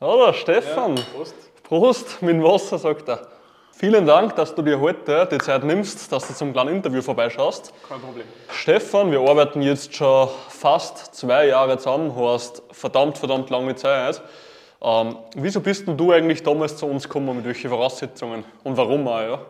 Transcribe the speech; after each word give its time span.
Hallo 0.00 0.32
Stefan. 0.32 0.96
Ja, 0.96 1.02
Prost. 1.12 1.34
Prost 1.64 2.22
mit 2.22 2.36
dem 2.36 2.44
Wasser, 2.44 2.78
sagt 2.78 3.08
er. 3.08 3.26
Vielen 3.72 4.06
Dank, 4.06 4.36
dass 4.36 4.54
du 4.54 4.62
dir 4.62 4.78
heute 4.78 5.26
die 5.28 5.38
Zeit 5.38 5.64
nimmst, 5.64 6.12
dass 6.12 6.28
du 6.28 6.34
zum 6.34 6.52
kleinen 6.52 6.76
Interview 6.76 7.02
vorbeischaust. 7.02 7.72
Kein 7.88 8.00
Problem. 8.00 8.24
Stefan, 8.48 9.10
wir 9.10 9.18
arbeiten 9.18 9.60
jetzt 9.60 9.92
schon 9.92 10.28
fast 10.50 11.16
zwei 11.16 11.48
Jahre 11.48 11.78
zusammen, 11.78 12.14
hast 12.14 12.62
verdammt, 12.70 13.18
verdammt 13.18 13.50
lange 13.50 13.74
Zeit. 13.74 14.22
Ähm, 14.80 15.16
wieso 15.34 15.60
bist 15.60 15.88
denn 15.88 15.96
du 15.96 16.12
eigentlich 16.12 16.44
damals 16.44 16.76
zu 16.76 16.86
uns 16.86 17.02
gekommen, 17.02 17.34
mit 17.34 17.44
welchen 17.44 17.68
Voraussetzungen 17.68 18.44
und 18.62 18.76
warum 18.76 19.08
auch, 19.08 19.20
ja? 19.20 19.40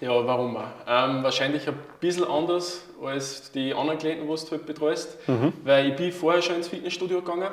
Ja, 0.00 0.26
warum 0.26 0.58
auch? 0.58 0.62
Ähm, 0.86 1.24
wahrscheinlich 1.24 1.66
ein 1.66 1.76
bisschen 1.98 2.28
anders 2.28 2.84
als 3.04 3.50
die 3.50 3.74
anderen 3.74 3.98
Klienten, 3.98 4.28
die 4.28 4.44
du 4.44 4.50
halt 4.52 4.64
betreust. 4.64 5.18
Weil 5.64 5.88
ich 5.88 5.96
bin 5.96 6.12
vorher 6.12 6.40
schon 6.40 6.54
ins 6.54 6.68
Fitnessstudio 6.68 7.20
gegangen, 7.20 7.50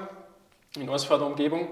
in 0.75 0.88
Ausfahrt 0.89 1.23
Umgebung. 1.23 1.70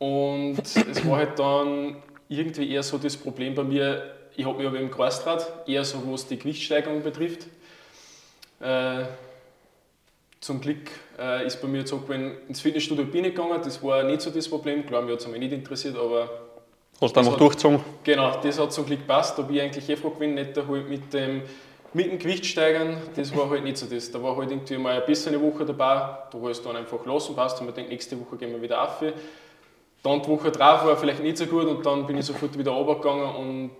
Und 0.00 0.58
es 0.62 1.06
war 1.06 1.18
halt 1.18 1.38
dann 1.38 1.96
irgendwie 2.30 2.72
eher 2.72 2.82
so 2.82 2.96
das 2.96 3.16
Problem 3.18 3.54
bei 3.54 3.62
mir, 3.62 4.14
ich 4.34 4.46
habe 4.46 4.56
mich 4.56 4.66
aber 4.66 4.78
im 4.80 4.90
Kreisrad, 4.90 5.68
eher 5.68 5.84
so 5.84 5.98
was 6.10 6.26
die 6.26 6.38
Gewichtssteigerung 6.38 7.02
betrifft. 7.02 7.46
Äh, 8.60 9.02
zum 10.40 10.58
Glück 10.62 10.90
äh, 11.18 11.46
ist 11.46 11.60
bei 11.60 11.68
mir 11.68 11.86
so 11.86 11.98
gewesen, 11.98 12.32
ins 12.48 12.62
Fitnessstudio 12.62 13.04
bin 13.04 13.26
ich 13.26 13.34
gegangen, 13.34 13.60
das 13.62 13.82
war 13.82 14.02
nicht 14.02 14.22
so 14.22 14.30
das 14.30 14.48
Problem. 14.48 14.86
Klar, 14.86 15.02
mich 15.02 15.12
hat 15.12 15.20
es 15.20 15.28
mich 15.28 15.38
nicht 15.38 15.52
interessiert, 15.52 15.96
aber 15.96 16.30
Hast 16.98 17.14
du 17.14 17.20
einfach 17.20 17.32
hat- 17.34 17.40
durchgezogen? 17.40 17.80
Genau, 18.02 18.40
das 18.42 18.58
hat 18.58 18.72
zum 18.72 18.86
Glück 18.86 19.06
passt. 19.06 19.38
Da 19.38 19.42
bin 19.42 19.56
ich 19.56 19.62
eigentlich 19.62 19.86
eh 19.86 19.96
froh 19.96 20.10
gewesen, 20.10 20.34
nicht 20.34 20.56
halt 20.56 20.88
mit 20.88 21.12
dem, 21.12 21.42
mit 21.92 22.06
dem 22.10 22.18
Gewicht 22.18 22.46
steigern, 22.46 22.96
das 23.16 23.36
war 23.36 23.50
halt 23.50 23.64
nicht 23.64 23.76
so 23.76 23.84
das. 23.84 24.10
Da 24.10 24.22
war 24.22 24.34
halt 24.34 24.50
irgendwie 24.50 24.78
mal 24.78 24.92
eine 24.96 25.02
bessere 25.02 25.38
Woche 25.42 25.66
dabei, 25.66 25.94
da 26.30 26.30
habe 26.32 26.50
ich 26.50 26.56
es 26.56 26.62
dann 26.62 26.76
einfach 26.76 27.04
lassen, 27.04 27.36
passt 27.36 27.60
und 27.60 27.66
man 27.66 27.74
denkt, 27.74 27.90
nächste 27.90 28.18
Woche 28.18 28.38
gehen 28.38 28.50
wir 28.52 28.62
wieder 28.62 28.82
auf. 28.82 29.02
Dann 30.02 30.22
die 30.22 30.28
Woche 30.28 30.50
drauf 30.50 30.84
war 30.84 30.96
vielleicht 30.96 31.22
nicht 31.22 31.36
so 31.36 31.46
gut 31.46 31.66
und 31.66 31.84
dann 31.84 32.06
bin 32.06 32.16
ich 32.16 32.24
sofort 32.24 32.56
wieder 32.58 32.70
runtergegangen 32.70 33.34
und 33.34 33.70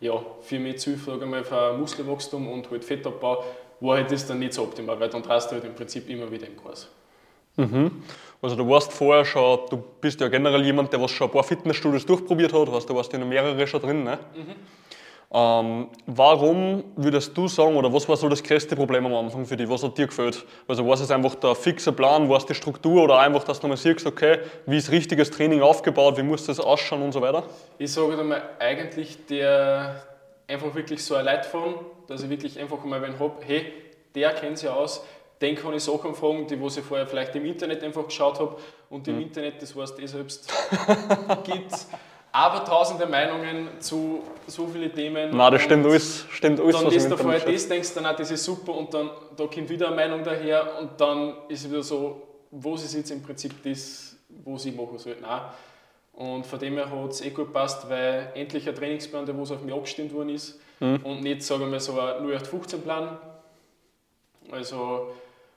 ja, 0.00 0.14
für 0.42 0.58
mich 0.58 0.78
zu 0.78 0.96
viel, 0.96 1.14
sage 1.14 1.26
mal, 1.26 1.44
für 1.44 1.72
Muskelwachstum 1.74 2.48
und 2.48 2.70
halt 2.70 2.84
Fettabbau 2.84 3.44
war 3.80 3.96
halt 3.96 4.10
das 4.10 4.26
dann 4.26 4.38
nicht 4.40 4.54
so 4.54 4.62
optimal, 4.62 4.98
weil 4.98 5.08
dann 5.08 5.22
drehst 5.22 5.50
du 5.50 5.54
halt 5.54 5.64
im 5.64 5.74
Prinzip 5.74 6.08
immer 6.08 6.30
wieder 6.30 6.46
im 6.46 6.56
Kreis. 6.56 6.88
Also 8.42 8.56
du 8.56 8.68
warst 8.68 8.92
vorher 8.92 9.24
schon, 9.24 9.60
du 9.70 9.82
bist 10.00 10.20
ja 10.20 10.28
generell 10.28 10.64
jemand, 10.64 10.92
der 10.92 11.00
was 11.00 11.12
schon 11.12 11.28
ein 11.28 11.32
paar 11.32 11.44
Fitnessstudios 11.44 12.04
durchprobiert 12.04 12.52
hat, 12.52 12.68
hast, 12.70 12.90
du 12.90 12.94
warst 12.94 13.12
ja 13.12 13.18
noch 13.18 13.26
mehrere 13.26 13.66
schon 13.66 13.80
drin. 13.80 14.04
Ne? 14.04 14.18
Ähm, 15.32 15.88
warum 16.06 16.84
würdest 16.96 17.36
du 17.36 17.48
sagen, 17.48 17.76
oder 17.76 17.92
was 17.92 18.08
war 18.08 18.16
so 18.16 18.28
das 18.28 18.42
größte 18.42 18.76
Problem 18.76 19.06
am 19.06 19.14
Anfang 19.14 19.44
für 19.46 19.56
dich? 19.56 19.68
Was 19.68 19.82
hat 19.82 19.98
dir 19.98 20.06
gefällt? 20.06 20.44
Also 20.68 20.86
war 20.86 20.94
es 20.94 21.10
einfach 21.10 21.34
der 21.34 21.54
fixe 21.54 21.92
Plan, 21.92 22.28
war 22.28 22.38
es 22.38 22.46
die 22.46 22.54
Struktur 22.54 23.02
oder 23.02 23.18
einfach, 23.18 23.44
dass 23.44 23.60
du 23.60 23.66
mal 23.66 23.76
siehst, 23.76 24.06
okay, 24.06 24.38
wie 24.66 24.76
ist 24.76 24.90
richtiges 24.90 25.30
Training 25.30 25.62
aufgebaut, 25.62 26.16
wie 26.16 26.22
muss 26.22 26.46
das 26.46 26.60
ausschauen 26.60 27.02
und 27.02 27.12
so 27.12 27.20
weiter? 27.20 27.44
Ich 27.78 27.92
sage 27.92 28.18
einmal, 28.18 28.42
eigentlich 28.58 29.26
der 29.26 30.02
einfach 30.46 30.74
wirklich 30.74 31.04
so 31.04 31.14
ein 31.14 31.24
Leitfaden, 31.24 31.74
dass 32.06 32.22
ich 32.22 32.30
wirklich 32.30 32.58
einfach 32.60 32.84
mal 32.84 33.02
wen 33.02 33.18
habe, 33.18 33.34
hey, 33.44 33.72
der 34.14 34.32
kennt 34.34 34.58
sich 34.58 34.68
aus, 34.68 35.04
den 35.40 35.56
kann 35.56 35.74
ich 35.74 35.82
Sachen 35.82 36.14
fragen, 36.14 36.46
die 36.46 36.60
was 36.62 36.76
ich 36.76 36.84
vorher 36.84 37.06
vielleicht 37.06 37.34
im 37.34 37.44
Internet 37.44 37.82
einfach 37.82 38.06
geschaut 38.06 38.38
habe. 38.38 38.56
Und 38.88 39.08
im 39.08 39.20
Internet, 39.20 39.60
das 39.60 39.74
weißt 39.74 39.98
du 39.98 40.02
eh 40.02 40.06
selbst, 40.06 40.52
gibt 41.44 41.72
aber 42.34 42.64
tausende 42.64 43.06
Meinungen 43.06 43.68
zu 43.78 44.24
so 44.48 44.66
vielen 44.66 44.92
Themen. 44.92 45.36
Nein, 45.36 45.52
das 45.52 45.62
stimmt 45.62 45.86
alles, 45.86 46.26
stimmt 46.30 46.58
alles 46.58 46.74
Dann 46.74 46.90
liest 46.90 47.08
du 47.08 47.16
vorher 47.16 47.38
Internet 47.38 47.54
das, 47.54 47.68
denkst 47.68 47.94
dann, 47.94 48.06
auch, 48.06 48.16
das 48.16 48.30
ist 48.32 48.44
super 48.44 48.74
und 48.74 48.92
dann 48.92 49.08
da 49.36 49.46
kommt 49.46 49.68
wieder 49.68 49.86
eine 49.86 49.94
Meinung 49.94 50.24
daher 50.24 50.80
und 50.80 51.00
dann 51.00 51.34
ist 51.48 51.64
es 51.64 51.70
wieder 51.70 51.84
so, 51.84 52.22
was 52.50 52.82
ist 52.82 52.94
jetzt 52.94 53.12
im 53.12 53.22
Prinzip 53.22 53.62
das, 53.62 54.16
was 54.44 54.64
ich 54.64 54.74
machen 54.74 54.98
soll. 54.98 55.16
Nein. 55.22 55.42
Und 56.12 56.44
von 56.44 56.58
dem 56.58 56.74
her 56.74 56.90
hat 56.90 57.10
es 57.10 57.20
eh 57.20 57.30
gut 57.30 57.46
gepasst, 57.46 57.88
weil 57.88 58.32
endlich 58.34 58.68
ein 58.68 58.74
Trainingsplan, 58.74 59.26
der 59.26 59.34
auf 59.36 59.62
mich 59.62 59.72
abgestimmt 59.72 60.12
worden 60.12 60.30
ist 60.30 60.58
und 60.80 61.20
nicht, 61.20 61.42
sagen 61.44 61.60
wir 61.60 61.68
mal, 61.68 61.78
so 61.78 62.00
ein 62.00 62.26
0815-Plan. 62.26 63.16
Also, 64.50 65.12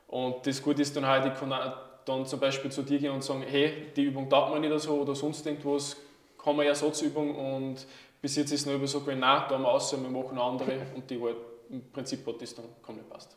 und 0.08 0.46
das 0.46 0.62
Gute 0.62 0.84
ist 0.84 0.96
dann 0.96 1.08
halt, 1.08 1.26
ich 1.26 1.40
kann 1.40 1.52
auch 1.52 1.74
dann 2.06 2.24
zum 2.28 2.40
Beispiel 2.40 2.72
zu 2.72 2.84
dir 2.84 3.00
gehen 3.00 3.12
und 3.12 3.24
sagen, 3.24 3.44
hey, 3.50 3.88
die 3.96 4.04
Übung 4.04 4.30
taugt 4.30 4.54
mir 4.54 4.60
nicht 4.60 4.80
so 4.80 5.02
oder 5.02 5.16
sonst 5.16 5.46
irgendwas, 5.46 5.98
kann 6.42 6.56
man 6.56 6.66
ja 6.66 6.72
Ersatzübung 6.72 7.36
und 7.36 7.86
bis 8.22 8.36
jetzt 8.36 8.52
ist 8.52 8.62
es 8.62 8.66
noch 8.66 8.74
immer 8.74 8.88
so 8.88 9.02
gewesen, 9.02 9.20
nein, 9.20 9.44
da 9.48 9.56
haben 9.56 9.64
wir 9.64 9.72
aus, 9.72 9.92
wir 9.92 10.10
machen 10.10 10.32
eine 10.32 10.42
andere 10.42 10.72
und 10.96 11.10
die 11.10 11.22
halt, 11.22 11.38
im 11.70 11.82
Prinzip 11.92 12.26
hat 12.28 12.42
das 12.42 12.56
dann 12.56 12.66
komplett 12.82 13.10
passt. 13.10 13.36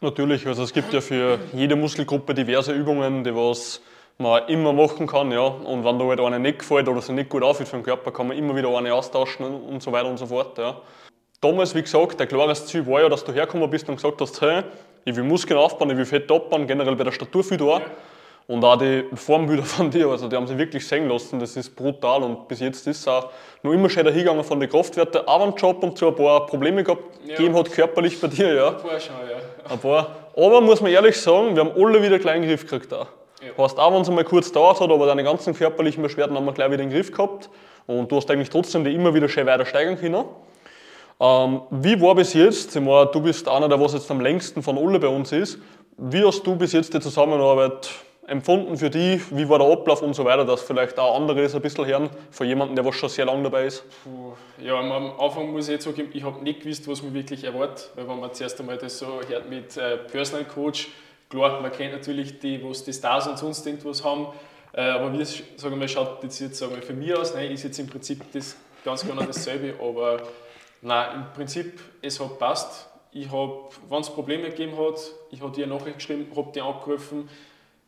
Natürlich, 0.00 0.46
also 0.46 0.64
es 0.64 0.72
gibt 0.72 0.92
ja 0.92 1.00
für 1.00 1.38
jede 1.52 1.76
Muskelgruppe 1.76 2.34
diverse 2.34 2.72
Übungen, 2.72 3.22
die 3.22 3.34
was 3.34 3.80
man 4.18 4.48
immer 4.48 4.72
machen 4.72 5.06
kann, 5.06 5.30
ja. 5.30 5.46
Und 5.46 5.84
wenn 5.84 5.98
da 5.98 6.04
halt 6.04 6.20
eine 6.20 6.38
nicht 6.38 6.58
gefällt 6.58 6.88
oder 6.88 7.00
sie 7.00 7.12
nicht 7.12 7.30
gut 7.30 7.42
auffühlt 7.42 7.68
für 7.68 7.76
den 7.76 7.84
Körper, 7.84 8.10
kann 8.10 8.28
man 8.28 8.36
immer 8.36 8.54
wieder 8.56 8.76
eine 8.76 8.92
austauschen 8.92 9.46
und- 9.46 9.82
so 9.82 9.92
weiter 9.92 10.08
und 10.08 10.18
so 10.18 10.26
fort, 10.26 10.58
ja. 10.58 10.80
Damals, 11.40 11.74
wie 11.74 11.82
gesagt, 11.82 12.20
der 12.20 12.26
klares 12.26 12.66
Ziel 12.66 12.86
war 12.86 13.00
ja, 13.00 13.08
dass 13.08 13.24
du 13.24 13.32
hergekommen 13.32 13.68
bist 13.70 13.88
und 13.88 13.96
gesagt 13.96 14.20
hast, 14.20 14.40
hey, 14.40 14.62
ich 15.04 15.16
will 15.16 15.24
Muskeln 15.24 15.58
aufbauen, 15.58 15.90
ich 15.90 15.96
will 15.96 16.04
Fett 16.04 16.30
abbauen, 16.30 16.66
generell 16.66 16.94
bei 16.94 17.04
der 17.04 17.12
Statur 17.12 17.42
viel 17.42 17.56
da. 17.56 17.64
Ja. 17.64 17.82
Und 18.48 18.64
auch 18.64 18.76
die 18.76 19.04
Formbilder 19.14 19.62
von 19.64 19.90
dir, 19.90 20.08
also 20.08 20.28
die 20.28 20.36
haben 20.36 20.46
sich 20.46 20.58
wirklich 20.58 20.86
sehen 20.86 21.08
lassen, 21.08 21.38
das 21.38 21.56
ist 21.56 21.74
brutal. 21.76 22.22
Und 22.22 22.48
bis 22.48 22.60
jetzt 22.60 22.86
ist 22.86 23.00
es 23.00 23.08
auch 23.08 23.30
noch 23.62 23.72
immer 23.72 23.88
schön 23.88 24.04
dahingegangen 24.04 24.44
von 24.44 24.58
den 24.60 24.68
Kraftwerten, 24.68 25.26
auch 25.26 25.46
wenn 25.46 25.54
Job 25.54 25.82
und 25.82 25.96
zu 25.96 26.08
ein 26.08 26.14
paar 26.14 26.46
Probleme 26.46 26.82
gehabt, 26.82 27.02
Ja. 27.26 27.36
gegeben 27.36 27.56
hat, 27.56 27.70
körperlich 27.70 28.20
bei 28.20 28.26
dir, 28.28 28.52
ja. 28.54 28.64
War 28.72 29.00
schon, 29.00 29.14
ja. 29.30 29.70
Ein 29.72 29.78
paar. 29.78 30.16
Aber 30.36 30.60
muss 30.60 30.80
man 30.80 30.90
ehrlich 30.90 31.20
sagen, 31.20 31.54
wir 31.54 31.64
haben 31.64 31.72
alle 31.76 32.02
wieder 32.02 32.18
gleich 32.18 32.36
in 32.36 32.42
den 32.42 32.50
Griff 32.50 32.62
gekriegt. 32.68 32.92
Auch. 32.92 33.06
Ja. 33.40 33.64
Heißt, 33.64 33.78
auch 33.78 33.92
wenn 33.94 34.02
es 34.02 34.08
einmal 34.08 34.24
kurz 34.24 34.50
dauert 34.52 34.80
hat, 34.80 34.90
aber 34.90 35.06
deine 35.06 35.24
ganzen 35.24 35.54
körperlichen 35.54 36.02
Beschwerden 36.02 36.36
haben 36.36 36.44
wir 36.44 36.52
gleich 36.52 36.70
wieder 36.70 36.82
in 36.82 36.90
den 36.90 36.96
Griff 36.96 37.10
gehabt. 37.12 37.48
Und 37.86 38.10
du 38.10 38.16
hast 38.16 38.30
eigentlich 38.30 38.50
trotzdem 38.50 38.84
die 38.84 38.94
immer 38.94 39.12
wieder 39.14 39.28
schön 39.28 39.46
weiter 39.46 39.64
steigern 39.66 39.98
können. 39.98 40.24
Ähm, 41.20 41.62
wie 41.70 42.00
war 42.00 42.14
bis 42.14 42.34
jetzt, 42.34 42.74
ich 42.74 42.82
meine, 42.82 43.06
du 43.06 43.20
bist 43.20 43.48
einer, 43.48 43.68
der 43.68 43.80
was 43.80 43.92
jetzt 43.94 44.10
am 44.10 44.20
längsten 44.20 44.62
von 44.62 44.78
alle 44.78 44.98
bei 44.98 45.08
uns 45.08 45.30
ist. 45.32 45.58
Wie 45.96 46.24
hast 46.24 46.42
du 46.46 46.56
bis 46.56 46.72
jetzt 46.72 46.94
die 46.94 47.00
Zusammenarbeit 47.00 47.88
empfunden 48.26 48.76
für 48.76 48.90
dich? 48.90 49.20
Wie 49.36 49.48
war 49.48 49.58
der 49.58 49.68
Ablauf 49.68 50.02
und 50.02 50.14
so 50.14 50.24
weiter, 50.24 50.44
dass 50.44 50.62
vielleicht 50.62 50.98
auch 50.98 51.16
andere 51.16 51.42
das 51.42 51.54
ein 51.54 51.62
bisschen 51.62 51.86
hören, 51.86 52.10
von 52.30 52.46
jemandem, 52.46 52.76
der 52.76 52.84
was 52.84 52.94
schon 52.94 53.08
sehr 53.08 53.26
lange 53.26 53.42
dabei 53.42 53.66
ist? 53.66 53.84
Puh, 54.04 54.34
ja, 54.58 54.78
am 54.78 55.20
Anfang 55.20 55.50
muss 55.52 55.68
ich 55.68 55.74
jetzt 55.74 55.84
sagen, 55.84 56.08
ich 56.12 56.22
habe 56.22 56.42
nicht 56.42 56.60
gewusst, 56.60 56.86
was 56.88 57.02
mich 57.02 57.12
wirklich 57.12 57.44
erwartet, 57.44 57.90
weil 57.94 58.08
wenn 58.08 58.20
man 58.20 58.32
zuerst 58.32 58.60
einmal 58.60 58.78
das 58.78 58.98
so 58.98 59.20
hört 59.28 59.48
mit 59.48 59.76
äh, 59.76 59.96
Personal 59.96 60.44
Coach, 60.44 60.88
klar, 61.28 61.60
man 61.60 61.72
kennt 61.72 61.92
natürlich 61.92 62.38
die, 62.38 62.62
was 62.62 62.84
die 62.84 62.92
Stars 62.92 63.26
und 63.26 63.38
sonst 63.38 63.66
irgendwas 63.66 64.04
haben, 64.04 64.28
äh, 64.72 64.82
aber 64.82 65.12
wie 65.12 65.24
sagen 65.24 65.78
wir 65.78 65.88
schaut 65.88 66.22
das 66.24 66.38
jetzt 66.38 66.58
sagen 66.58 66.74
wir, 66.74 66.82
für 66.82 66.94
mich 66.94 67.14
aus, 67.14 67.34
nein, 67.34 67.50
ist 67.50 67.64
jetzt 67.64 67.78
im 67.78 67.88
Prinzip 67.88 68.20
das 68.32 68.56
ganz 68.84 69.06
genau 69.06 69.22
dasselbe, 69.22 69.74
aber 69.80 70.22
nein, 70.80 71.16
im 71.16 71.32
Prinzip, 71.34 71.80
es 72.00 72.20
hat 72.20 72.38
passt. 72.38 72.88
Ich 73.14 73.30
habe, 73.30 73.68
wenn 73.90 74.00
es 74.00 74.08
Probleme 74.08 74.48
gegeben 74.48 74.72
hat, 74.78 74.98
ich 75.30 75.42
habe 75.42 75.52
dir 75.52 75.66
eine 75.66 75.74
Nachricht 75.74 75.96
geschrieben, 75.96 76.26
habe 76.34 76.50
die 76.54 76.62
angerufen, 76.62 77.28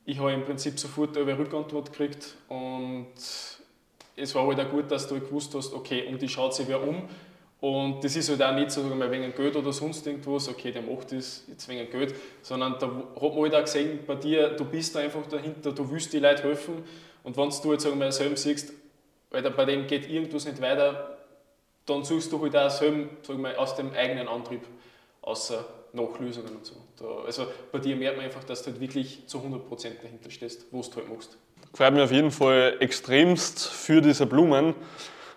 ich 0.06 0.19
habe 0.19 0.32
im 0.32 0.44
Prinzip 0.44 0.78
sofort 0.78 1.16
eine 1.16 1.38
Rückantwort 1.38 1.91
gekriegt 1.91 2.34
und 2.48 3.06
es 4.16 4.34
war 4.34 4.47
halt 4.47 4.60
auch 4.60 4.70
gut, 4.70 4.91
dass 4.91 5.09
du 5.09 5.15
halt 5.15 5.28
gewusst 5.28 5.54
hast, 5.54 5.72
okay, 5.72 6.04
um 6.09 6.19
die 6.19 6.28
schaut 6.28 6.54
sich 6.54 6.69
wer 6.69 6.87
um. 6.87 7.09
Und 7.60 8.04
das 8.04 8.14
ist 8.14 8.28
halt 8.28 8.43
auch 8.43 8.54
nicht 8.54 8.70
so, 8.70 8.84
wir, 8.84 9.10
wegen 9.10 9.34
Geld 9.34 9.56
oder 9.56 9.72
sonst 9.72 10.06
irgendwas, 10.06 10.48
okay, 10.48 10.70
der 10.70 10.82
macht 10.82 11.12
das 11.12 11.44
jetzt 11.48 11.66
wegen 11.66 11.91
Geld, 11.91 12.14
sondern 12.43 12.78
da 12.78 12.87
hat 12.87 13.34
man 13.34 13.43
halt 13.43 13.54
auch 13.54 13.60
gesehen, 13.62 14.00
bei 14.06 14.16
dir, 14.16 14.50
du 14.50 14.66
bist 14.66 14.94
da 14.94 15.00
einfach 15.00 15.26
dahinter, 15.26 15.72
du 15.72 15.91
willst 15.91 16.12
die 16.12 16.19
Leute 16.19 16.43
helfen. 16.43 16.84
Und 17.22 17.37
wenn 17.38 17.48
du 17.48 17.72
jetzt, 17.72 17.84
sagen 17.84 17.98
wir, 17.98 18.12
selber 18.12 18.37
siehst, 18.37 18.75
Alter, 19.31 19.50
bei 19.50 19.64
dem 19.64 19.87
geht 19.87 20.09
irgendwas 20.10 20.44
nicht 20.44 20.60
weiter, 20.60 21.16
dann 21.87 22.04
suchst 22.04 22.31
du 22.31 22.43
halt 22.43 22.54
auch 22.54 22.69
selber, 22.69 23.09
aus 23.59 23.75
dem 23.76 23.94
eigenen 23.94 24.28
Antrieb, 24.28 24.62
außer 25.22 25.64
nach 25.94 26.19
Lösungen 26.19 26.56
und 26.56 26.66
so. 26.66 26.75
Da, 26.99 27.25
also 27.27 27.47
bei 27.72 27.78
dir 27.78 27.97
merkt 27.97 28.16
man 28.16 28.27
einfach, 28.27 28.44
dass 28.44 28.62
du 28.62 28.71
halt 28.71 28.81
wirklich 28.81 29.27
zu 29.27 29.38
100% 29.38 30.03
dahinter 30.03 30.31
stehst, 30.31 30.66
was 30.71 30.91
du 30.91 30.97
halt 30.97 31.09
machst. 31.09 31.37
Freut 31.72 31.93
mich 31.93 32.03
auf 32.03 32.12
jeden 32.12 32.31
Fall 32.31 32.77
extremst 32.81 33.69
für 33.69 34.00
diese 34.00 34.26
Blumen. 34.26 34.75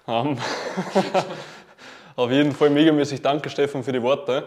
Ähm, 0.07 0.37
auf 2.15 2.31
jeden 2.31 2.51
Fall 2.51 2.69
megamäßig 2.69 3.21
danke, 3.21 3.49
Stefan, 3.49 3.83
für 3.83 3.91
die 3.91 4.01
Worte. 4.01 4.45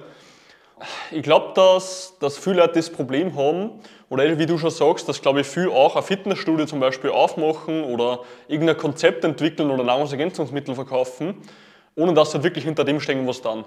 Ich 1.10 1.22
glaube, 1.22 1.52
dass, 1.54 2.16
dass 2.20 2.38
viele 2.38 2.56
Leute 2.56 2.74
das 2.74 2.90
Problem 2.90 3.36
haben, 3.36 3.80
oder 4.08 4.38
wie 4.38 4.46
du 4.46 4.58
schon 4.58 4.70
sagst, 4.70 5.08
dass, 5.08 5.22
glaube 5.22 5.42
ich, 5.42 5.46
viele 5.46 5.70
auch 5.70 5.94
ein 5.94 6.02
Fitnessstudio 6.02 6.66
zum 6.66 6.80
Beispiel 6.80 7.10
aufmachen 7.10 7.84
oder 7.84 8.20
irgendein 8.48 8.76
Konzept 8.76 9.24
entwickeln 9.24 9.70
oder 9.70 9.84
Nahrungsergänzungsmittel 9.84 10.74
verkaufen, 10.74 11.36
ohne 11.94 12.12
dass 12.12 12.30
sie 12.30 12.34
halt 12.34 12.44
wirklich 12.44 12.64
hinter 12.64 12.84
dem 12.84 12.98
stehen, 12.98 13.26
was 13.28 13.40
dann. 13.40 13.64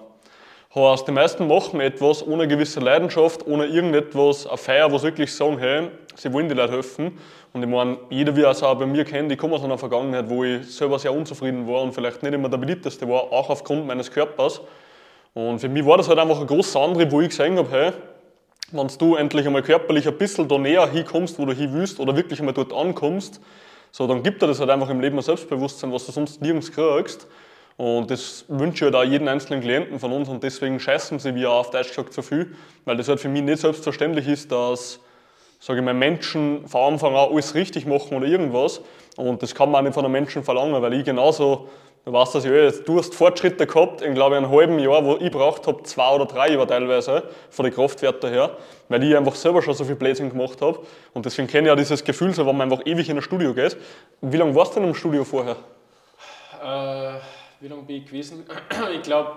Heißt, 0.76 1.08
die 1.08 1.12
meisten 1.12 1.48
machen 1.48 1.80
etwas 1.82 2.26
ohne 2.26 2.48
gewisse 2.48 2.80
Leidenschaft, 2.80 3.46
ohne 3.46 3.66
irgendetwas, 3.66 4.48
eine 4.48 4.58
Feier, 4.58 4.92
wo 4.92 4.98
sie 4.98 5.04
wirklich 5.04 5.32
sagen, 5.32 5.60
hey, 5.60 5.90
sie 6.16 6.34
wollen 6.34 6.50
die 6.50 6.56
Leute 6.56 6.74
helfen. 6.74 7.20
Und 7.54 7.62
ich 7.62 7.70
meine, 7.70 7.98
jeder, 8.10 8.36
wie 8.36 8.42
er 8.42 8.50
es 8.50 8.64
auch 8.64 8.74
bei 8.74 8.88
mir 8.88 9.06
kennt, 9.06 9.32
ich 9.32 9.38
komme 9.38 9.54
aus 9.54 9.64
einer 9.64 9.78
Vergangenheit, 9.78 10.28
wo 10.28 10.44
ich 10.44 10.66
selber 10.76 10.98
sehr 10.98 11.14
unzufrieden 11.14 11.68
war 11.68 11.84
und 11.84 11.94
vielleicht 11.94 12.24
nicht 12.24 12.34
immer 12.34 12.50
der 12.50 12.58
beliebteste 12.58 13.08
war, 13.08 13.32
auch 13.32 13.52
aufgrund 13.52 13.86
meines 13.86 14.10
Körpers. 14.10 14.62
Und 15.36 15.60
für 15.60 15.70
mich 15.70 15.86
war 15.86 15.98
das 15.98 16.10
halt 16.10 16.18
einfach 16.18 16.42
ein 16.42 16.48
großer 16.48 16.80
Antrieb, 16.80 17.12
wo 17.12 17.22
ich 17.22 17.30
gesehen 17.30 17.56
habe, 17.58 17.70
hey, 17.70 17.92
wenn 18.72 18.88
du 18.98 19.16
endlich 19.16 19.46
einmal 19.46 19.62
körperlich 19.62 20.08
ein 20.08 20.18
bisschen 20.18 20.48
da 20.48 20.58
näher 20.58 20.90
hinkommst, 20.90 21.38
wo 21.38 21.46
du 21.46 21.54
hin 21.54 21.70
willst, 21.74 22.00
oder 22.00 22.16
wirklich 22.16 22.40
einmal 22.40 22.56
dort 22.56 22.74
ankommst, 22.74 23.40
So, 23.96 24.08
dann 24.08 24.24
gibt 24.24 24.42
er 24.42 24.48
das 24.48 24.60
halt 24.60 24.72
einfach 24.72 24.90
im 24.90 25.00
Leben 25.02 25.18
ein 25.20 25.22
Selbstbewusstsein, 25.22 25.94
was 25.94 26.08
du 26.08 26.12
sonst 26.12 26.42
nirgends 26.42 26.72
kriegst. 26.72 27.28
Und 27.78 28.12
das 28.12 28.46
wünsche 28.48 28.86
ich 28.86 28.94
halt 28.94 28.96
auch 28.96 29.10
jedem 29.10 29.28
einzelnen 29.28 29.62
Klienten 29.62 30.00
von 30.00 30.12
uns 30.12 30.30
und 30.30 30.44
deswegen 30.44 30.80
scheißen 30.80 31.20
sie, 31.20 31.46
auch 31.46 31.62
auf 31.62 31.70
Deutsch 31.72 31.90
gesagt, 31.90 32.14
so 32.14 32.22
viel, 32.22 32.56
weil 32.86 32.98
das 32.98 33.08
halt 33.08 33.20
für 33.20 33.30
mich 33.30 33.42
nicht 33.42 33.60
selbstverständlich 33.60 34.28
ist, 34.28 34.52
dass, 34.52 35.00
sage 35.60 35.80
ich 35.80 35.86
mal, 35.86 35.94
Menschen 35.94 36.68
von 36.68 36.94
Anfang 36.94 37.16
an 37.16 37.32
alles 37.32 37.56
richtig 37.56 37.88
machen 37.88 38.16
oder 38.16 38.28
irgendwas. 38.28 38.82
Und 39.18 39.42
das 39.42 39.56
kann 39.56 39.72
man 39.72 39.80
auch 39.80 39.84
nicht 39.84 39.94
von 39.96 40.06
einem 40.06 40.12
Menschen 40.12 40.44
verlangen, 40.44 40.80
weil 40.80 40.94
ich 40.94 41.04
genauso, 41.04 41.68
du 42.06 42.14
weißt 42.14 42.36
das 42.36 42.46
ja, 42.46 42.52
eh, 42.52 42.72
du 42.86 43.00
hast 43.00 43.16
Fortschritte 43.16 43.66
gehabt 43.66 44.04
in, 44.04 44.14
glaube 44.14 44.36
ich, 44.36 44.44
einem 44.44 44.52
halben 44.52 44.78
Jahr, 44.78 45.04
wo 45.04 45.18
ich 45.18 45.32
braucht 45.32 45.66
habe, 45.66 45.82
zwei 45.82 46.14
oder 46.14 46.26
drei 46.26 46.52
Jahre 46.52 46.68
teilweise, 46.68 47.24
von 47.50 47.66
den 47.66 47.74
Kraftwerten 47.74 48.30
her, 48.30 48.56
weil 48.88 49.04
ich 49.04 49.18
einfach 49.18 49.34
selber 49.34 49.64
schon 49.64 49.74
so 49.74 49.84
viel 49.84 49.96
Blödsinn 49.96 50.30
gemacht 50.30 50.62
habe. 50.62 50.80
Und 51.14 51.26
deswegen 51.26 51.48
kenne 51.48 51.68
ich 51.68 51.72
ja 51.72 51.76
dieses 51.76 52.04
Gefühl, 52.04 52.36
so, 52.36 52.46
wenn 52.46 52.56
man 52.56 52.72
einfach 52.72 52.86
ewig 52.86 53.10
in 53.10 53.18
ein 53.18 53.24
Studio 53.24 53.56
geht. 53.56 53.78
Wie 54.22 54.38
lange 54.38 54.54
warst 54.54 54.76
du 54.76 54.80
denn 54.80 54.90
im 54.90 54.96
Studio 54.96 55.24
vorher? 55.24 55.56
Äh 56.64 57.43
wie 57.64 57.70
lange 57.70 57.84
bin 57.84 57.96
ich 57.96 58.06
gewesen? 58.06 58.46
Ich 58.94 59.02
glaube, 59.02 59.32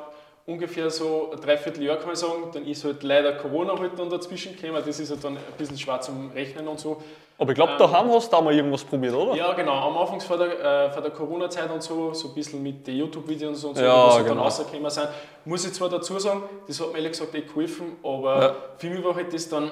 ungefähr 0.46 0.90
so 0.90 1.30
ein 1.32 1.40
Dreivierteljahr 1.40 1.96
kann 1.96 2.08
man 2.08 2.16
sagen. 2.16 2.50
Dann 2.52 2.66
ist 2.66 2.84
halt 2.84 3.02
leider 3.02 3.32
Corona 3.34 3.78
halt 3.78 3.96
dann 3.96 4.10
dazwischen 4.10 4.56
gekommen. 4.56 4.82
Das 4.84 4.98
ist 4.98 5.10
halt 5.10 5.22
dann 5.22 5.36
ein 5.36 5.42
bisschen 5.56 5.78
schwer 5.78 6.00
zum 6.00 6.30
Rechnen 6.32 6.66
und 6.66 6.80
so. 6.80 7.02
Aber 7.38 7.50
ich 7.50 7.54
glaube, 7.54 7.72
ähm, 7.72 7.78
daheim 7.78 8.10
hast 8.10 8.32
du 8.32 8.36
auch 8.36 8.42
mal 8.42 8.54
irgendwas 8.54 8.82
probiert, 8.82 9.14
oder? 9.14 9.36
Ja, 9.36 9.52
genau. 9.52 9.74
Am 9.74 9.96
Anfang 9.96 10.20
vor 10.20 10.38
der, 10.38 10.86
äh, 10.96 11.02
der 11.02 11.10
Corona-Zeit 11.10 11.70
und 11.70 11.82
so, 11.82 12.14
so 12.14 12.28
ein 12.28 12.34
bisschen 12.34 12.62
mit 12.62 12.86
den 12.86 12.96
YouTube-Videos 12.96 13.62
und 13.62 13.76
so, 13.76 13.82
ja, 13.82 14.06
was 14.06 14.14
halt 14.14 14.24
genau. 14.24 14.36
dann 14.36 14.44
rausgekommen 14.44 14.90
sind. 14.90 15.08
Muss 15.44 15.64
ich 15.64 15.72
zwar 15.74 15.88
dazu 15.88 16.18
sagen, 16.18 16.42
das 16.66 16.80
hat 16.80 16.88
mir 16.88 16.96
ehrlich 16.96 17.12
gesagt 17.12 17.34
echt 17.34 17.48
geholfen, 17.48 17.96
aber 18.02 18.42
ja. 18.42 18.56
für 18.78 18.88
mich 18.88 19.04
war 19.04 19.14
halt 19.14 19.32
das 19.32 19.48
dann 19.48 19.70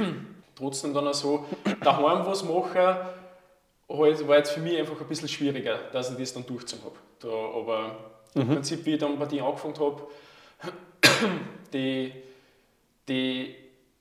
trotzdem 0.56 0.94
dann 0.94 1.08
auch 1.08 1.14
so, 1.14 1.44
daheim 1.82 2.24
was 2.24 2.44
machen, 2.44 2.96
war 3.98 4.36
jetzt 4.36 4.52
für 4.52 4.60
mich 4.60 4.78
einfach 4.78 5.00
ein 5.00 5.06
bisschen 5.06 5.28
schwieriger, 5.28 5.78
dass 5.92 6.10
ich 6.10 6.16
das 6.16 6.32
dann 6.32 6.46
durchgezogen 6.46 6.84
habe. 6.84 6.96
Da, 7.18 7.28
aber 7.28 7.96
mhm. 8.34 8.42
im 8.42 8.48
Prinzip, 8.48 8.84
wie 8.86 8.94
ich 8.94 9.00
dann 9.00 9.18
bei 9.18 9.26
dir 9.26 9.44
angefangen 9.44 9.78
habe, 9.78 10.02
die, 11.72 12.12
die 13.08 13.54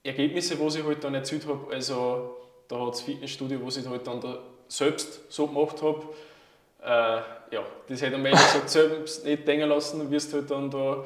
Ergebnisse, 0.04 0.56
die 0.56 0.80
ich 0.80 0.86
halt 0.86 1.04
dann 1.04 1.16
erzielt 1.16 1.46
habe, 1.48 1.74
also 1.74 2.38
da 2.68 2.80
hat 2.80 2.94
das 2.94 3.02
Fitnessstudio, 3.02 3.66
was 3.66 3.78
ich 3.78 3.88
halt 3.88 4.06
dann 4.06 4.22
da 4.22 4.40
selbst 4.68 5.32
so 5.32 5.48
gemacht 5.48 5.82
habe, 5.82 6.04
äh, 6.84 7.56
ja, 7.56 7.64
das 7.88 8.02
hätte 8.02 8.18
man 8.18 8.32
gesagt, 8.32 8.70
selbst 8.70 9.26
nicht 9.26 9.48
denken 9.48 9.68
lassen, 9.68 10.00
du 10.00 10.12
wirst 10.12 10.34
halt 10.34 10.50
dann 10.52 10.70
da 10.70 11.04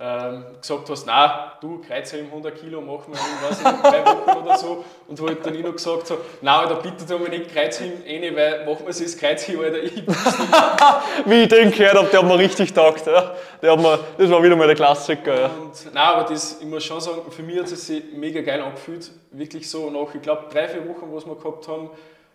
ähm, 0.00 0.44
gesagt 0.60 0.88
hast, 0.90 1.06
nein, 1.06 1.30
du, 1.60 1.80
Kreuzheim 1.80 2.26
100 2.26 2.56
Kilo 2.56 2.80
machen 2.80 3.12
wir 3.12 3.18
in, 3.18 3.50
weiß 3.50 3.82
drei 3.82 4.04
Wochen 4.04 4.46
oder 4.46 4.56
so. 4.56 4.84
Und 5.08 5.20
halt 5.20 5.44
dann 5.44 5.54
ich 5.56 5.64
noch 5.64 5.72
gesagt 5.72 6.06
so, 6.06 6.18
nein, 6.40 6.54
Alter, 6.54 6.76
bitte 6.76 7.04
tun 7.04 7.22
wir 7.22 7.30
nicht 7.30 7.52
Kreuzheim 7.52 7.94
rein, 8.06 8.36
weil 8.36 8.64
machen 8.64 8.86
wir 8.86 8.86
das 8.86 9.18
Kreuzheim, 9.18 9.60
Alter, 9.60 9.82
ich 9.82 10.06
Wie 11.26 11.42
ich 11.42 11.48
den 11.48 11.72
gehört 11.72 11.96
habe, 11.96 12.06
der 12.06 12.20
hat 12.20 12.28
mir 12.28 12.38
richtig 12.38 12.68
getaugt. 12.68 13.06
Ja. 13.06 13.34
Der 13.60 13.72
hat 13.72 13.80
mir, 13.80 13.98
das 14.16 14.30
war 14.30 14.40
wieder 14.40 14.54
mal 14.54 14.68
der 14.68 14.76
Klassiker. 14.76 15.40
Ja. 15.40 15.46
Und, 15.46 15.92
nein, 15.92 15.96
aber 15.96 16.32
das, 16.32 16.60
ich 16.60 16.66
muss 16.66 16.84
schon 16.84 17.00
sagen, 17.00 17.22
für 17.30 17.42
mich 17.42 17.58
hat 17.58 17.66
es 17.66 17.86
sich 17.86 18.04
mega 18.12 18.40
geil 18.40 18.62
angefühlt. 18.62 19.10
Wirklich 19.32 19.68
so 19.68 19.90
nach, 19.90 20.14
ich 20.14 20.22
glaube, 20.22 20.44
drei, 20.52 20.68
vier 20.68 20.88
Wochen, 20.88 21.12
was 21.12 21.26
wir 21.26 21.34
gehabt 21.34 21.66
haben, 21.66 21.90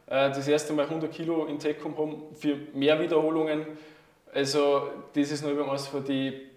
äh, 0.07 0.29
das 0.29 0.49
erste 0.49 0.73
Mal 0.73 0.83
100 0.83 1.09
Kilo 1.13 1.45
in 1.45 1.59
Techcom 1.59 1.97
haben, 1.97 2.23
für 2.35 2.57
mehr 2.73 2.99
Wiederholungen. 2.99 3.65
Also, 4.33 4.89
das 5.15 5.31
ist 5.31 5.43
noch 5.45 5.51
übrigens 5.51 5.87
für 5.87 6.01
die 6.01 6.52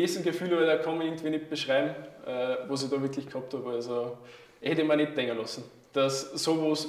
besten 0.00 0.22
Gefühle, 0.22 0.64
da 0.66 0.76
kann 0.76 0.98
man 0.98 1.06
irgendwie 1.06 1.30
nicht 1.30 1.48
beschreiben, 1.48 1.94
äh, 2.26 2.56
was 2.68 2.82
ich 2.82 2.90
da 2.90 3.00
wirklich 3.00 3.26
gehabt 3.26 3.52
habe. 3.54 3.70
Also 3.70 4.18
hätte 4.60 4.84
man 4.84 4.98
nicht 4.98 5.16
denken 5.16 5.36
lassen, 5.38 5.64
dass 5.92 6.32
sowas 6.32 6.88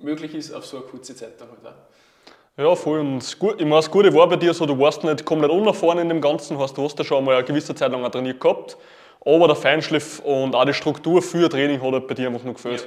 möglich 0.00 0.34
ist 0.34 0.52
auf 0.52 0.66
so 0.66 0.78
eine 0.78 0.86
kurze 0.86 1.14
Zeit 1.14 1.40
dann 1.40 1.48
halt 1.48 1.66
auch. 1.66 2.62
Ja, 2.62 2.74
voll. 2.74 3.00
Und 3.00 3.22
ich 3.22 3.40
meine, 3.40 3.76
das 3.76 3.90
Gute 3.90 4.12
war 4.12 4.28
bei 4.28 4.36
dir 4.36 4.52
so, 4.52 4.66
du 4.66 4.78
warst 4.78 5.04
nicht 5.04 5.24
komplett 5.24 5.50
unerfahren 5.50 5.98
in 5.98 6.08
dem 6.08 6.20
Ganzen, 6.20 6.58
hast, 6.58 6.76
du 6.76 6.82
hast 6.82 6.98
ja 6.98 7.04
schon 7.04 7.18
einmal 7.18 7.36
eine 7.36 7.44
gewisse 7.44 7.74
Zeit 7.74 7.90
lang 7.90 8.10
trainiert 8.10 8.40
gehabt, 8.40 8.76
aber 9.24 9.46
der 9.46 9.56
Feinschliff 9.56 10.18
und 10.20 10.54
auch 10.54 10.66
die 10.66 10.74
Struktur 10.74 11.22
für 11.22 11.48
Training 11.48 11.80
hat 11.80 11.92
halt 11.92 12.08
bei 12.08 12.14
dir 12.14 12.28
einfach 12.28 12.44
noch 12.44 12.54
gefehlt. 12.54 12.86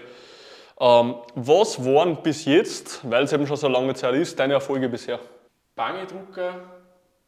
Ja. 0.79 0.99
Ähm, 1.01 1.15
was 1.33 1.83
waren 1.83 2.17
bis 2.21 2.45
jetzt, 2.45 2.99
weil 3.09 3.23
es 3.23 3.33
eben 3.33 3.47
schon 3.47 3.57
so 3.57 3.67
lange 3.67 3.95
Zeit 3.95 4.13
ist, 4.13 4.37
deine 4.37 4.53
Erfolge 4.53 4.87
bisher? 4.87 5.19
Bangedrucker, 5.75 6.53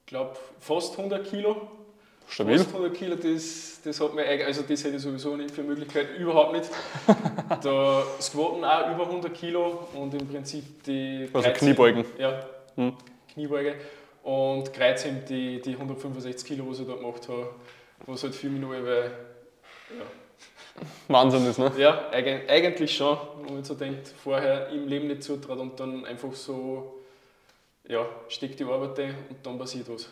ich 0.02 0.06
glaube 0.06 0.36
fast 0.60 0.98
100 0.98 1.26
Kilo 1.26 1.68
Stabil. 2.28 2.58
Fast 2.58 2.74
100 2.74 2.94
Kilo, 2.94 3.16
das, 3.16 3.80
das 3.84 4.02
hat 4.02 4.14
mir 4.14 4.26
also 4.46 4.62
das 4.62 4.84
hätte 4.84 4.98
ich 4.98 5.02
sowieso 5.02 5.36
nicht 5.38 5.52
für 5.52 5.64
Möglichkeiten, 5.64 6.16
überhaupt 6.22 6.54
nicht. 6.54 6.70
da 7.64 8.04
Squatten 8.20 8.66
auch 8.66 8.94
über 8.94 9.06
100 9.06 9.34
Kilo 9.34 9.88
und 9.94 10.14
im 10.14 10.28
Prinzip 10.28 10.84
die. 10.84 11.30
Also 11.32 11.50
Kniebeugen. 11.52 12.06
Ja, 12.18 12.46
hm. 12.76 12.94
Kniebeuge. 13.34 13.76
Und 14.24 14.74
Kreuzheben 14.74 15.24
die, 15.28 15.62
die 15.62 15.74
165 15.74 16.46
Kilo, 16.46 16.70
was 16.70 16.80
ich 16.80 16.88
da 16.88 16.96
gemacht 16.96 17.30
habe, 17.30 17.50
was 18.06 18.24
halt 18.24 18.36
viel 18.36 18.50
mehr 18.50 18.84
weil. 18.84 19.12
Ja. 19.98 20.06
Wahnsinn 21.08 21.46
ist, 21.48 21.58
ne? 21.58 21.72
Ja, 21.78 22.10
eigentlich 22.12 22.96
schon. 22.96 23.18
Wenn 23.44 23.56
man 23.56 23.64
so 23.64 23.74
denkt, 23.74 24.10
vorher 24.10 24.70
im 24.70 24.88
Leben 24.88 25.08
nicht 25.08 25.24
zutraut 25.24 25.58
und 25.58 25.80
dann 25.80 26.06
einfach 26.06 26.34
so, 26.34 27.04
ja, 27.88 28.06
steckt 28.28 28.60
die 28.60 28.66
Arbeit 28.66 29.00
ein 29.00 29.16
und 29.30 29.38
dann 29.44 29.58
passiert 29.58 29.90
was. 29.90 30.10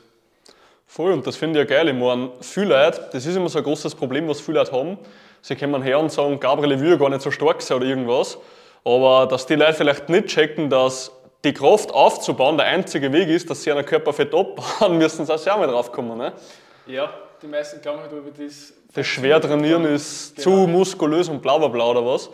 Voll, 0.86 1.12
und 1.12 1.26
das 1.26 1.36
finde 1.36 1.62
ich 1.62 1.70
ja 1.70 1.78
geil. 1.78 1.90
Ich 1.90 1.96
meine, 1.96 2.32
viele 2.42 2.70
Leute, 2.70 3.10
das 3.12 3.26
ist 3.26 3.36
immer 3.36 3.50
so 3.50 3.58
ein 3.58 3.64
großes 3.64 3.96
Problem, 3.96 4.28
was 4.28 4.40
viele 4.40 4.60
Leute 4.60 4.72
haben. 4.72 4.98
Sie 5.42 5.56
kommen 5.56 5.82
her 5.82 6.00
und 6.00 6.12
sagen, 6.12 6.40
Gabriel, 6.40 6.74
ich 6.74 6.80
will 6.80 6.98
gar 6.98 7.10
nicht 7.10 7.22
so 7.22 7.32
stark 7.32 7.62
sein 7.62 7.78
oder 7.78 7.86
irgendwas. 7.86 8.38
Aber 8.84 9.28
dass 9.28 9.46
die 9.46 9.56
Leute 9.56 9.74
vielleicht 9.74 10.10
nicht 10.10 10.28
checken, 10.28 10.70
dass 10.70 11.12
die 11.44 11.54
Kraft 11.54 11.94
aufzubauen 11.94 12.58
der 12.58 12.68
einzige 12.68 13.12
Weg 13.12 13.30
ist, 13.30 13.50
dass 13.50 13.62
sie 13.64 13.72
einen 13.72 13.86
Körperfett 13.86 14.34
abbauen, 14.34 14.98
müssen 14.98 15.26
sie 15.26 15.34
auch 15.34 15.38
selber 15.38 15.68
drauf 15.68 15.92
kommen. 15.92 16.18
Ne? 16.18 16.34
Ja, 16.88 17.14
die 17.42 17.48
meisten 17.48 17.82
glauben 17.82 18.00
halt 18.00 18.12
über 18.12 18.32
das. 18.32 18.74
Das 18.94 19.06
schwer 19.06 19.42
trainieren 19.42 19.86
ist 19.86 20.36
genau. 20.36 20.44
zu 20.44 20.68
muskulös 20.68 21.30
und 21.30 21.42
bla 21.42 21.58
bla 21.58 21.68
bla 21.68 21.86
oder 21.86 22.06
was. 22.06 22.30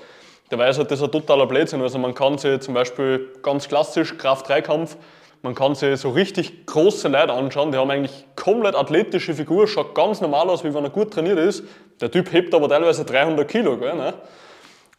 Dabei 0.49 0.69
ist 0.69 0.77
halt 0.77 0.91
das 0.91 1.01
ein 1.01 1.11
totaler 1.11 1.47
Blödsinn. 1.47 1.81
Also 1.81 1.97
man 1.97 2.13
kann 2.13 2.37
sich 2.37 2.59
zum 2.61 2.73
Beispiel 2.73 3.29
ganz 3.41 3.67
klassisch 3.67 4.17
Kraft-3-Kampf 4.17 4.97
man 5.41 5.55
kann 5.55 5.73
sich 5.73 5.99
so 5.99 6.11
richtig 6.11 6.65
große 6.65 7.07
Leute 7.07 7.33
anschauen, 7.33 7.71
die 7.71 7.77
haben 7.77 7.89
eigentlich 7.89 8.25
komplett 8.35 8.75
athletische 8.75 9.33
Figur, 9.33 9.67
schaut 9.67 9.95
ganz 9.95 10.21
normal 10.21 10.49
aus, 10.49 10.63
wie 10.63 10.73
wenn 10.73 10.83
er 10.83 10.89
gut 10.89 11.11
trainiert 11.11 11.39
ist. 11.39 11.63
Der 11.99 12.11
Typ 12.11 12.31
hebt 12.31 12.53
aber 12.53 12.69
teilweise 12.69 13.05
300 13.05 13.47
Kilo. 13.47 13.77
Gell, 13.77 13.95
ne? 13.95 14.13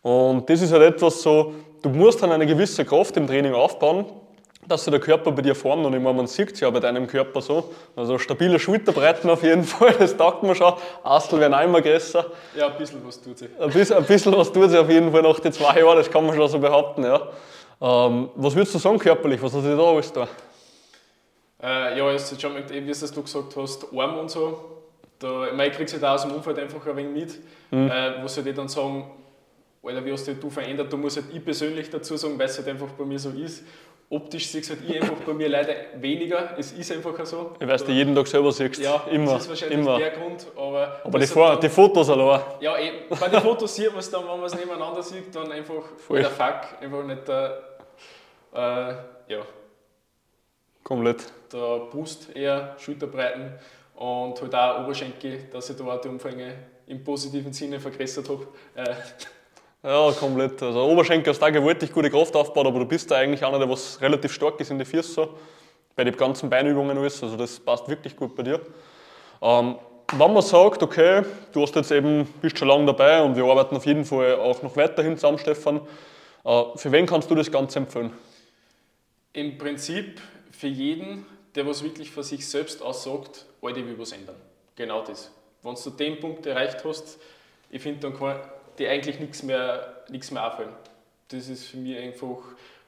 Und 0.02 0.50
das 0.50 0.62
ist 0.62 0.72
halt 0.72 0.82
etwas 0.82 1.22
so, 1.22 1.54
du 1.82 1.88
musst 1.90 2.22
dann 2.22 2.32
eine 2.32 2.46
gewisse 2.46 2.84
Kraft 2.84 3.16
im 3.16 3.26
Training 3.26 3.54
aufbauen, 3.54 4.06
dass 4.66 4.84
sich 4.84 4.90
der 4.90 5.00
Körper 5.00 5.30
bei 5.30 5.42
dir 5.42 5.54
formt. 5.54 5.84
Und 5.86 5.94
ich 5.94 6.00
meine, 6.00 6.16
man 6.16 6.26
sieht 6.26 6.52
es 6.52 6.60
ja 6.60 6.70
bei 6.70 6.80
deinem 6.80 7.06
Körper 7.06 7.40
so. 7.40 7.70
Also 7.94 8.18
stabile 8.18 8.58
Schulterbreiten 8.58 9.30
auf 9.30 9.42
jeden 9.44 9.64
Fall, 9.64 9.94
das 9.98 10.16
taugt 10.16 10.42
mir 10.42 10.56
schon. 10.56 10.72
Astel 11.04 11.38
werden 11.38 11.54
auch 11.54 11.62
immer 11.62 11.80
größer. 11.80 12.24
Ja, 12.56 12.66
ein 12.66 12.78
bisschen 12.78 13.00
was 13.06 13.20
tut 13.20 13.38
sich. 13.38 13.48
Ein 13.60 13.70
bisschen, 13.70 13.96
ein 13.96 14.04
bisschen 14.04 14.36
was 14.36 14.52
tut 14.52 14.70
sich 14.70 14.78
auf 14.78 14.90
jeden 14.90 15.12
Fall 15.12 15.22
nach 15.22 15.38
den 15.38 15.52
zwei 15.52 15.78
Jahren, 15.78 15.96
das 15.96 16.10
kann 16.10 16.26
man 16.26 16.34
schon 16.34 16.48
so 16.48 16.58
behaupten. 16.58 17.04
Ja. 17.04 17.28
Ähm, 17.82 18.30
was 18.36 18.54
würdest 18.54 18.74
du 18.76 18.78
sagen 18.78 18.96
körperlich? 18.96 19.42
Was 19.42 19.52
hast 19.52 19.64
du 19.64 19.76
da 19.76 19.82
alles 19.82 20.12
da? 20.12 20.28
Äh, 21.60 21.98
ja, 21.98 22.12
jetzt 22.12 22.40
schon, 22.40 22.54
wie 22.54 22.80
du 22.80 23.22
gesagt 23.22 23.56
hast, 23.56 23.86
Arm 23.92 24.18
und 24.18 24.30
so. 24.30 24.82
Da, 25.18 25.46
ich, 25.48 25.52
meine, 25.52 25.70
ich 25.70 25.76
kriege 25.76 25.84
es 25.84 25.92
halt 25.92 26.04
auch 26.04 26.14
aus 26.14 26.22
dem 26.22 26.32
Umfeld 26.32 26.58
einfach 26.60 26.84
ein 26.86 26.96
wenig 26.96 27.12
mit, 27.12 27.38
mhm. 27.70 27.90
äh, 27.90 28.22
wo 28.22 28.28
sie 28.28 28.42
halt 28.42 28.56
dann 28.56 28.68
sagen, 28.68 29.10
Alter, 29.82 30.04
wie 30.04 30.12
hast 30.12 30.28
du, 30.28 30.34
du 30.34 30.48
verändert? 30.48 30.92
Da 30.92 30.96
muss 30.96 31.16
halt 31.16 31.26
ich 31.32 31.44
persönlich 31.44 31.90
dazu 31.90 32.16
sagen, 32.16 32.38
weil 32.38 32.46
es 32.46 32.56
halt 32.56 32.68
einfach 32.68 32.88
bei 32.88 33.04
mir 33.04 33.18
so 33.18 33.30
ist. 33.30 33.64
Optisch 34.10 34.46
siehst 34.48 34.70
halt 34.70 34.80
ich 34.86 35.00
einfach 35.00 35.16
bei 35.26 35.32
mir 35.32 35.48
leider 35.48 35.74
weniger. 35.96 36.56
Es 36.58 36.72
ist 36.72 36.92
einfach 36.92 37.24
so. 37.24 37.52
Ich 37.58 37.66
weiß, 37.66 37.84
du 37.84 37.92
jeden 37.92 38.14
Tag 38.14 38.26
selber 38.28 38.52
siehst. 38.52 38.80
Ja, 38.80 39.04
immer. 39.10 39.32
das 39.32 39.44
ist 39.44 39.48
wahrscheinlich 39.48 39.78
immer. 39.78 39.98
der 39.98 40.10
Grund. 40.10 40.46
Aber, 40.54 41.00
aber 41.02 41.18
die, 41.18 41.26
Vor 41.26 41.58
die 41.58 41.68
Fotos 41.68 42.10
allein. 42.10 42.40
Ja, 42.60 42.76
eh, 42.76 42.92
bei 43.08 43.28
den 43.28 43.40
Fotos 43.40 43.74
sieht 43.74 43.90
man 43.90 44.00
es 44.00 44.10
dann, 44.10 44.22
wenn 44.22 44.36
man 44.36 44.44
es 44.44 44.54
nebeneinander 44.54 45.02
sieht, 45.02 45.34
dann 45.34 45.50
einfach 45.50 45.82
Voll. 45.96 46.20
der 46.20 46.30
Fuck, 46.30 46.60
einfach 46.80 47.04
nicht 47.04 47.26
der 47.26 47.71
äh, 48.52 48.94
ja. 49.28 49.42
Komplett. 50.82 51.24
Der 51.52 51.78
Brust 51.90 52.34
eher, 52.34 52.76
Schulterbreiten 52.78 53.52
und 53.96 54.40
halt 54.40 54.54
auch 54.54 54.84
Oberschenkel, 54.84 55.44
dass 55.52 55.70
ich 55.70 55.76
da 55.76 55.84
auch 55.84 56.00
die 56.00 56.08
Umfänge 56.08 56.54
im 56.86 57.04
positiven 57.04 57.52
Sinne 57.52 57.78
vergrößert 57.80 58.28
habe. 58.28 58.46
Äh. 58.74 58.94
Ja, 59.84 60.12
komplett. 60.12 60.62
Also 60.62 60.84
Oberschenkel 60.84 61.32
hast 61.32 61.40
du 61.40 61.46
auch 61.46 61.52
gewaltig 61.52 61.92
gute 61.92 62.10
Kraft 62.10 62.34
aufgebaut, 62.36 62.66
aber 62.66 62.80
du 62.80 62.86
bist 62.86 63.10
da 63.10 63.16
eigentlich 63.16 63.44
einer, 63.44 63.58
der 63.58 63.68
was 63.68 64.00
relativ 64.00 64.32
stark 64.32 64.60
ist 64.60 64.70
in 64.70 64.78
die 64.78 64.84
Füße. 64.84 65.12
So. 65.12 65.38
Bei 65.94 66.04
den 66.04 66.16
ganzen 66.16 66.48
Beinübungen 66.48 66.96
alles. 66.96 67.22
Also 67.22 67.36
das 67.36 67.58
passt 67.58 67.88
wirklich 67.88 68.16
gut 68.16 68.34
bei 68.34 68.42
dir. 68.42 68.60
Ähm, 69.40 69.76
wenn 70.12 70.32
man 70.32 70.42
sagt, 70.42 70.82
okay, 70.82 71.22
du 71.52 71.62
hast 71.62 71.74
jetzt 71.74 71.90
eben, 71.90 72.26
bist 72.40 72.58
schon 72.58 72.68
lange 72.68 72.86
dabei 72.86 73.22
und 73.22 73.34
wir 73.34 73.44
arbeiten 73.44 73.76
auf 73.76 73.86
jeden 73.86 74.04
Fall 74.04 74.36
auch 74.36 74.62
noch 74.62 74.76
weiterhin 74.76 75.16
zusammen, 75.16 75.38
Stefan, 75.38 75.80
äh, 76.44 76.62
für 76.76 76.92
wen 76.92 77.06
kannst 77.06 77.30
du 77.30 77.34
das 77.34 77.50
Ganze 77.50 77.78
empfehlen? 77.78 78.12
Im 79.32 79.56
Prinzip 79.56 80.20
für 80.50 80.66
jeden, 80.66 81.24
der 81.54 81.66
was 81.66 81.82
wirklich 81.82 82.10
für 82.10 82.22
sich 82.22 82.46
selbst 82.46 82.82
aussagt, 82.82 83.46
alte 83.62 83.86
will 83.86 83.98
was 83.98 84.12
ändern. 84.12 84.36
Genau 84.76 85.02
das. 85.04 85.30
Wenn 85.62 85.74
du 85.74 85.90
den 85.90 86.20
Punkt 86.20 86.46
erreicht 86.46 86.84
hast, 86.84 87.18
ich 87.70 87.80
finde, 87.80 88.00
dann 88.00 88.18
kann 88.18 88.40
dir 88.78 88.90
eigentlich 88.90 89.20
nichts 89.20 89.42
mehr, 89.42 90.04
nichts 90.08 90.30
mehr 90.30 90.46
auffallen. 90.46 90.72
Das 91.28 91.48
ist 91.48 91.64
für 91.64 91.78
mich 91.78 91.96
einfach 91.96 92.38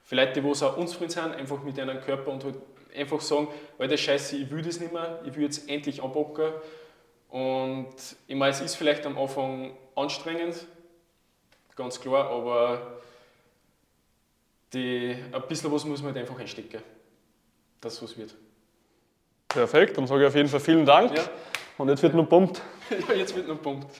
vielleicht 0.04 0.36
die, 0.36 0.42
die 0.42 0.48
auch 0.48 0.76
unzufrieden 0.76 1.10
sind, 1.10 1.34
einfach 1.34 1.62
mit 1.62 1.78
ihrem 1.78 2.00
Körper 2.00 2.30
und 2.30 2.44
halt 2.44 2.56
einfach 2.94 3.20
sagen, 3.20 3.48
das 3.78 4.00
Scheiße, 4.00 4.36
ich 4.36 4.50
will 4.50 4.62
das 4.62 4.80
nicht 4.80 4.92
mehr, 4.92 5.20
ich 5.24 5.34
will 5.34 5.44
jetzt 5.44 5.68
endlich 5.68 6.02
anbocken. 6.02 6.52
Und 7.30 7.94
ich 8.26 8.36
meine, 8.36 8.52
es 8.52 8.60
ist 8.60 8.76
vielleicht 8.76 9.06
am 9.06 9.18
Anfang 9.18 9.76
anstrengend, 9.96 10.66
ganz 11.74 12.00
klar, 12.00 12.30
aber 12.30 13.00
die, 14.72 15.16
ein 15.32 15.42
bisschen 15.48 15.70
was 15.72 15.84
muss 15.84 16.02
man 16.02 16.14
halt 16.14 16.22
einfach 16.22 16.38
einstecken, 16.38 16.82
dass 17.80 17.94
es 17.94 18.02
was 18.02 18.16
wird. 18.16 18.34
Perfekt, 19.48 19.96
dann 19.96 20.06
sage 20.06 20.22
ich 20.22 20.28
auf 20.28 20.34
jeden 20.34 20.48
Fall 20.48 20.60
vielen 20.60 20.84
Dank. 20.84 21.16
Ja. 21.16 21.24
Und 21.78 21.88
jetzt 21.88 22.02
wird 22.02 22.14
nur 22.14 22.28
pumpt. 22.28 22.62
ja, 23.08 23.14
jetzt 23.14 23.34
wird 23.34 23.48
noch 23.48 23.60
pumpt. 23.60 23.86